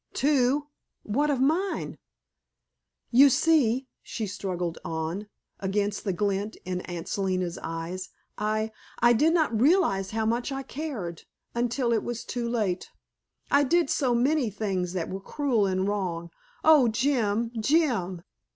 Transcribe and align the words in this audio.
Two! 0.13 0.65
What 1.03 1.29
of 1.29 1.39
mine? 1.39 1.99
"You 3.11 3.29
see," 3.29 3.87
she 4.01 4.25
struggled 4.25 4.79
on, 4.83 5.27
against 5.59 6.05
the 6.05 6.11
glint 6.11 6.57
in 6.65 6.81
Aunt 6.85 7.07
Selina's 7.07 7.59
eyes. 7.59 8.09
"I 8.35 8.71
I 8.97 9.13
did 9.13 9.31
not 9.31 9.61
realize 9.61 10.09
how 10.09 10.25
much 10.25 10.51
I 10.51 10.63
cared, 10.63 11.25
until 11.53 11.93
it 11.93 12.01
was 12.01 12.23
too 12.25 12.49
late. 12.49 12.89
I 13.51 13.61
did 13.63 13.91
so 13.91 14.15
many 14.15 14.49
things 14.49 14.93
that 14.93 15.07
were 15.07 15.21
cruel 15.21 15.67
and 15.67 15.87
wrong 15.87 16.31
oh, 16.63 16.87
Jim, 16.87 17.51
Jim!" 17.59 18.23